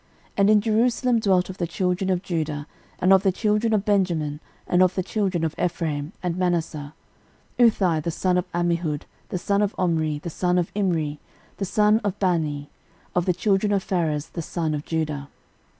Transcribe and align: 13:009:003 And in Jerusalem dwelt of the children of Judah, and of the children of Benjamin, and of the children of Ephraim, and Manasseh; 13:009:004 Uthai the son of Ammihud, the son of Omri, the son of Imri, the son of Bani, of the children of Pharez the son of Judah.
13:009:003 0.29 0.31
And 0.39 0.49
in 0.49 0.61
Jerusalem 0.61 1.19
dwelt 1.19 1.49
of 1.51 1.57
the 1.59 1.67
children 1.67 2.09
of 2.09 2.23
Judah, 2.23 2.65
and 2.97 3.13
of 3.13 3.21
the 3.21 3.31
children 3.31 3.71
of 3.71 3.85
Benjamin, 3.85 4.39
and 4.65 4.81
of 4.81 4.95
the 4.95 5.03
children 5.03 5.43
of 5.43 5.53
Ephraim, 5.63 6.11
and 6.23 6.35
Manasseh; 6.37 6.95
13:009:004 7.59 7.69
Uthai 7.71 8.01
the 8.03 8.09
son 8.09 8.37
of 8.39 8.51
Ammihud, 8.51 9.01
the 9.29 9.37
son 9.37 9.61
of 9.61 9.75
Omri, 9.77 10.17
the 10.17 10.29
son 10.31 10.57
of 10.57 10.71
Imri, 10.73 11.19
the 11.57 11.65
son 11.65 11.99
of 11.99 12.17
Bani, 12.17 12.71
of 13.13 13.27
the 13.27 13.33
children 13.33 13.71
of 13.71 13.85
Pharez 13.87 14.31
the 14.31 14.41
son 14.41 14.73
of 14.73 14.85
Judah. 14.85 15.29